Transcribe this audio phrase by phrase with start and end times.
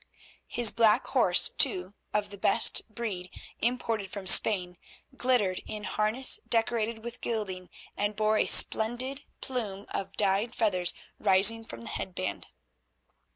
[0.47, 4.79] His black horse, too, of the best breed, imported from Spain,
[5.15, 11.63] glittered in harness decorated with gilding, and bore a splendid plume of dyed feathers rising
[11.63, 12.47] from the head band.